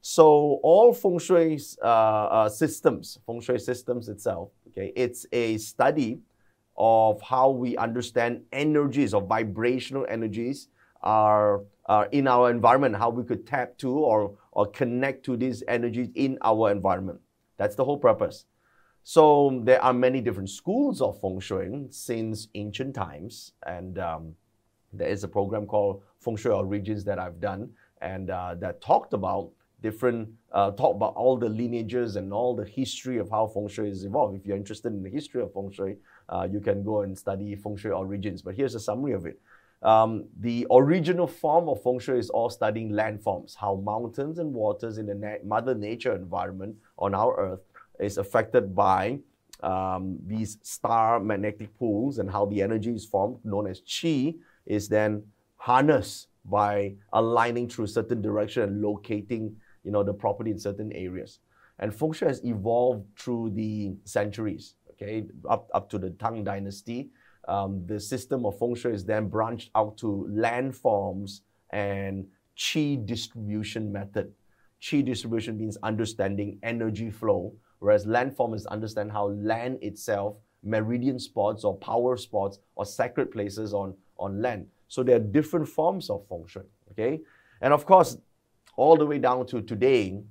So 0.00 0.60
all 0.62 0.94
feng 0.94 1.18
shui 1.18 1.60
uh, 1.82 1.86
uh, 1.86 2.48
systems, 2.48 3.18
feng 3.26 3.40
shui 3.40 3.58
systems 3.58 4.08
itself, 4.08 4.50
okay, 4.68 4.92
it's 4.96 5.26
a 5.32 5.58
study 5.58 6.20
of 6.76 7.20
how 7.20 7.50
we 7.50 7.76
understand 7.76 8.42
energies 8.52 9.12
or 9.12 9.20
vibrational 9.20 10.06
energies 10.08 10.68
are, 11.02 11.60
are 11.84 12.06
in 12.06 12.26
our 12.26 12.50
environment, 12.50 12.96
how 12.96 13.10
we 13.10 13.24
could 13.24 13.46
tap 13.46 13.76
to 13.78 13.90
or, 13.90 14.32
or 14.52 14.66
connect 14.66 15.24
to 15.26 15.36
these 15.36 15.62
energies 15.68 16.08
in 16.14 16.38
our 16.42 16.70
environment. 16.70 17.20
That's 17.58 17.76
the 17.76 17.84
whole 17.84 17.98
purpose. 17.98 18.46
So 19.02 19.60
there 19.64 19.82
are 19.82 19.92
many 19.92 20.22
different 20.22 20.48
schools 20.48 21.02
of 21.02 21.20
feng 21.20 21.40
shui 21.40 21.86
since 21.90 22.48
ancient 22.54 22.94
times, 22.94 23.52
and 23.66 23.98
um, 23.98 24.34
there 24.92 25.08
is 25.08 25.24
a 25.24 25.28
program 25.28 25.66
called 25.66 26.02
Feng 26.20 26.36
Shui 26.36 26.52
Origins 26.52 27.04
that 27.04 27.18
I've 27.18 27.40
done, 27.40 27.70
and 28.00 28.30
uh, 28.30 28.54
that 28.56 28.80
talked 28.80 29.12
about 29.12 29.50
different 29.82 30.28
uh, 30.52 30.70
talk 30.72 30.94
about 30.96 31.14
all 31.14 31.36
the 31.36 31.48
lineages 31.48 32.16
and 32.16 32.32
all 32.32 32.54
the 32.54 32.64
history 32.64 33.18
of 33.18 33.30
how 33.30 33.46
feng 33.46 33.68
shui 33.68 33.90
is 33.90 34.04
evolved. 34.04 34.36
If 34.36 34.46
you're 34.46 34.56
interested 34.56 34.92
in 34.92 35.02
the 35.02 35.10
history 35.10 35.42
of 35.42 35.52
feng 35.52 35.70
shui, 35.70 35.96
uh, 36.28 36.46
you 36.50 36.60
can 36.60 36.82
go 36.82 37.02
and 37.02 37.16
study 37.16 37.54
feng 37.56 37.76
shui 37.76 37.92
origins. 37.92 38.42
But 38.42 38.54
here's 38.54 38.74
a 38.74 38.80
summary 38.80 39.12
of 39.12 39.26
it. 39.26 39.40
Um, 39.82 40.26
the 40.38 40.66
original 40.70 41.26
form 41.26 41.68
of 41.68 41.82
feng 41.82 41.98
shui 41.98 42.18
is 42.18 42.30
all 42.30 42.50
studying 42.50 42.90
landforms, 42.90 43.56
how 43.56 43.76
mountains 43.76 44.38
and 44.38 44.52
waters 44.52 44.98
in 44.98 45.06
the 45.06 45.14
na- 45.14 45.42
mother 45.44 45.74
nature 45.74 46.14
environment 46.14 46.76
on 46.98 47.14
our 47.14 47.38
earth 47.38 47.60
is 47.98 48.18
affected 48.18 48.74
by 48.74 49.20
um, 49.62 50.18
these 50.26 50.58
star 50.62 51.20
magnetic 51.20 51.76
pools 51.78 52.18
and 52.18 52.30
how 52.30 52.46
the 52.46 52.62
energy 52.62 52.92
is 52.92 53.04
formed, 53.04 53.38
known 53.44 53.66
as 53.66 53.80
chi, 53.80 54.34
is 54.66 54.88
then 54.88 55.22
harnessed 55.56 56.28
by 56.44 56.94
aligning 57.12 57.68
through 57.68 57.86
certain 57.86 58.22
direction 58.22 58.62
and 58.62 58.82
locating 58.82 59.56
you 59.84 59.90
know, 59.90 60.02
the 60.02 60.12
property 60.12 60.50
in 60.50 60.58
certain 60.58 60.92
areas. 60.92 61.40
And 61.78 61.94
feng 61.94 62.12
shui 62.12 62.28
has 62.28 62.44
evolved 62.44 63.06
through 63.18 63.50
the 63.54 63.94
centuries, 64.04 64.74
okay, 64.92 65.24
up, 65.48 65.68
up 65.72 65.88
to 65.90 65.98
the 65.98 66.10
Tang 66.10 66.44
Dynasty. 66.44 67.10
Um, 67.48 67.84
the 67.86 67.98
system 67.98 68.44
of 68.44 68.58
feng 68.58 68.74
shui 68.74 68.92
is 68.92 69.04
then 69.04 69.28
branched 69.28 69.70
out 69.74 69.96
to 69.98 70.28
landforms 70.30 71.40
and 71.70 72.26
qi 72.56 73.04
distribution 73.06 73.90
method. 73.90 74.30
Qi 74.82 75.04
distribution 75.04 75.56
means 75.56 75.78
understanding 75.82 76.58
energy 76.62 77.10
flow, 77.10 77.54
whereas 77.78 78.04
landform 78.06 78.54
is 78.54 78.66
understand 78.66 79.10
how 79.10 79.28
land 79.28 79.78
itself, 79.82 80.36
meridian 80.62 81.18
spots 81.18 81.64
or 81.64 81.76
power 81.78 82.16
spots 82.18 82.58
or 82.76 82.84
sacred 82.84 83.30
places 83.30 83.72
on, 83.72 83.94
on 84.18 84.42
land. 84.42 84.66
So 84.88 85.02
there 85.02 85.16
are 85.16 85.20
different 85.20 85.66
forms 85.66 86.10
of 86.10 86.26
feng 86.28 86.44
shui, 86.46 86.64
okay? 86.90 87.20
And 87.62 87.72
of 87.72 87.86
course, 87.86 88.18
all 88.80 88.96
the 88.96 89.04
way 89.04 89.18
down 89.18 89.44
to 89.46 89.60
today, 89.60 90.22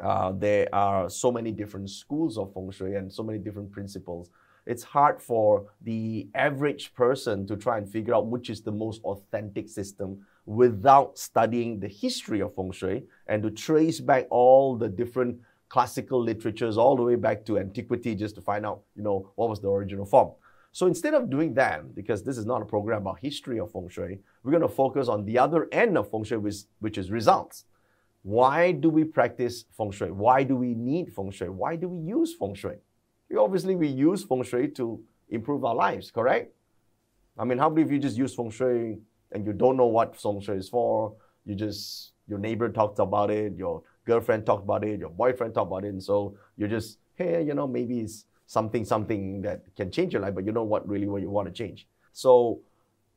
uh, 0.00 0.30
there 0.32 0.68
are 0.72 1.10
so 1.10 1.32
many 1.32 1.50
different 1.50 1.90
schools 1.90 2.38
of 2.38 2.54
feng 2.54 2.70
shui 2.70 2.94
and 2.94 3.12
so 3.12 3.24
many 3.24 3.40
different 3.40 3.72
principles. 3.72 4.30
It's 4.66 4.84
hard 4.84 5.20
for 5.20 5.66
the 5.80 6.28
average 6.36 6.94
person 6.94 7.44
to 7.48 7.56
try 7.56 7.78
and 7.78 7.88
figure 7.88 8.14
out 8.14 8.28
which 8.28 8.50
is 8.50 8.62
the 8.62 8.70
most 8.70 9.02
authentic 9.02 9.68
system 9.68 10.24
without 10.46 11.18
studying 11.18 11.80
the 11.80 11.88
history 11.88 12.40
of 12.40 12.54
feng 12.54 12.70
shui 12.70 13.02
and 13.26 13.42
to 13.42 13.50
trace 13.50 13.98
back 13.98 14.28
all 14.30 14.76
the 14.76 14.88
different 14.88 15.40
classical 15.68 16.22
literatures 16.22 16.78
all 16.78 16.94
the 16.94 17.02
way 17.02 17.16
back 17.16 17.44
to 17.46 17.58
antiquity 17.58 18.14
just 18.14 18.36
to 18.36 18.40
find 18.40 18.64
out, 18.64 18.82
you 18.94 19.02
know, 19.02 19.32
what 19.34 19.48
was 19.48 19.60
the 19.60 19.68
original 19.68 20.06
form. 20.06 20.30
So 20.70 20.86
instead 20.86 21.14
of 21.14 21.28
doing 21.28 21.52
that, 21.54 21.96
because 21.96 22.22
this 22.22 22.38
is 22.38 22.46
not 22.46 22.62
a 22.62 22.64
program 22.64 23.02
about 23.02 23.18
history 23.18 23.58
of 23.58 23.72
feng 23.72 23.88
shui, 23.88 24.20
we're 24.42 24.52
going 24.52 24.62
to 24.62 24.68
focus 24.68 25.08
on 25.08 25.24
the 25.24 25.36
other 25.36 25.68
end 25.72 25.98
of 25.98 26.10
feng 26.12 26.22
shui, 26.22 26.38
which, 26.38 26.58
which 26.78 26.96
is 26.96 27.10
results. 27.10 27.64
Why 28.22 28.72
do 28.72 28.88
we 28.88 29.04
practice 29.04 29.64
feng 29.76 29.90
shui? 29.90 30.10
Why 30.10 30.44
do 30.44 30.56
we 30.56 30.74
need 30.74 31.12
feng 31.12 31.30
shui? 31.30 31.48
Why 31.48 31.76
do 31.76 31.88
we 31.88 31.98
use 31.98 32.34
feng 32.34 32.54
shui? 32.54 32.76
Obviously, 33.36 33.74
we 33.74 33.88
use 33.88 34.22
feng 34.24 34.42
shui 34.42 34.68
to 34.68 35.00
improve 35.30 35.64
our 35.64 35.74
lives, 35.74 36.10
correct? 36.10 36.54
I 37.38 37.44
mean, 37.44 37.58
how 37.58 37.68
many 37.68 37.82
of 37.82 37.90
you 37.90 37.98
just 37.98 38.16
use 38.16 38.34
feng 38.34 38.50
shui 38.50 38.98
and 39.32 39.46
you 39.46 39.52
don't 39.52 39.76
know 39.76 39.86
what 39.86 40.14
feng 40.16 40.40
shui 40.40 40.56
is 40.56 40.68
for? 40.68 41.14
You 41.44 41.54
just, 41.54 42.12
your 42.28 42.38
neighbor 42.38 42.68
talked 42.68 43.00
about 43.00 43.30
it, 43.30 43.56
your 43.56 43.82
girlfriend 44.04 44.46
talked 44.46 44.64
about 44.64 44.84
it, 44.84 45.00
your 45.00 45.08
boyfriend 45.08 45.54
talked 45.54 45.68
about 45.68 45.84
it, 45.84 45.88
and 45.88 46.02
so 46.02 46.36
you're 46.56 46.68
just, 46.68 46.98
hey, 47.14 47.42
you 47.42 47.54
know, 47.54 47.66
maybe 47.66 48.00
it's 48.00 48.26
something, 48.46 48.84
something 48.84 49.42
that 49.42 49.62
can 49.74 49.90
change 49.90 50.12
your 50.12 50.22
life, 50.22 50.34
but 50.34 50.44
you 50.44 50.52
know 50.52 50.62
what 50.62 50.86
really 50.88 51.08
what 51.08 51.22
you 51.22 51.30
want 51.30 51.48
to 51.48 51.52
change. 51.52 51.88
So 52.12 52.60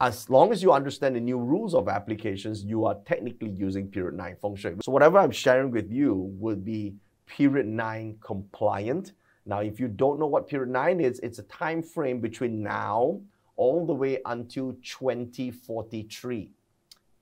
as 0.00 0.30
long 0.30 0.52
as 0.52 0.62
you 0.62 0.72
understand 0.72 1.16
the 1.16 1.20
new 1.20 1.38
rules 1.38 1.74
of 1.74 1.88
applications, 1.88 2.64
you 2.64 2.84
are 2.84 2.96
technically 3.04 3.50
using 3.50 3.88
period 3.88 4.14
9 4.14 4.36
feng 4.40 4.54
shui. 4.54 4.74
So 4.82 4.92
whatever 4.92 5.18
I'm 5.18 5.32
sharing 5.32 5.72
with 5.72 5.90
you 5.90 6.14
would 6.38 6.64
be 6.64 6.94
period 7.26 7.66
9 7.66 8.18
compliant. 8.20 9.12
Now, 9.44 9.60
if 9.60 9.80
you 9.80 9.88
don't 9.88 10.20
know 10.20 10.26
what 10.26 10.46
period 10.46 10.70
9 10.70 11.00
is, 11.00 11.18
it's 11.20 11.40
a 11.40 11.42
time 11.44 11.82
frame 11.82 12.20
between 12.20 12.62
now 12.62 13.20
all 13.56 13.84
the 13.86 13.92
way 13.94 14.20
until 14.26 14.76
2043, 14.84 16.52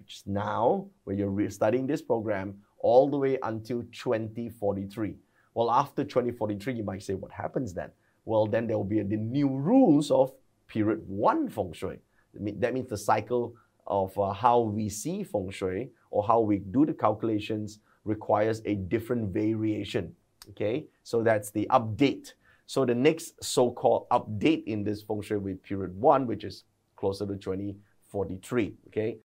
which 0.00 0.14
is 0.16 0.22
now, 0.26 0.88
where 1.04 1.14
you're 1.14 1.50
studying 1.50 1.86
this 1.86 2.02
program, 2.02 2.56
all 2.80 3.08
the 3.08 3.16
way 3.16 3.38
until 3.44 3.84
2043. 3.92 5.14
Well, 5.54 5.70
after 5.70 6.02
2043, 6.02 6.74
you 6.74 6.82
might 6.82 7.04
say, 7.04 7.14
what 7.14 7.30
happens 7.30 7.72
then? 7.72 7.90
Well, 8.24 8.46
then 8.46 8.66
there 8.66 8.76
will 8.76 8.84
be 8.84 9.00
the 9.02 9.16
new 9.16 9.48
rules 9.48 10.10
of 10.10 10.32
period 10.66 11.04
1 11.06 11.50
feng 11.50 11.72
shui. 11.72 11.98
That 12.40 12.74
means 12.74 12.88
the 12.88 12.96
cycle 12.96 13.54
of 13.86 14.16
uh, 14.18 14.32
how 14.32 14.60
we 14.60 14.88
see 14.88 15.22
feng 15.24 15.50
shui 15.50 15.90
or 16.10 16.26
how 16.26 16.40
we 16.40 16.58
do 16.58 16.86
the 16.86 16.94
calculations 16.94 17.80
requires 18.04 18.62
a 18.64 18.74
different 18.74 19.32
variation. 19.32 20.14
Okay, 20.50 20.86
so 21.02 21.22
that's 21.22 21.50
the 21.50 21.66
update. 21.70 22.32
So 22.66 22.84
the 22.84 22.94
next 22.94 23.42
so-called 23.42 24.08
update 24.10 24.64
in 24.64 24.84
this 24.84 25.02
feng 25.02 25.22
shui 25.22 25.38
with 25.38 25.62
period 25.62 25.98
one, 25.98 26.26
which 26.26 26.44
is 26.44 26.64
closer 26.96 27.26
to 27.26 27.36
2043. 27.36 28.74
Okay, 28.88 29.18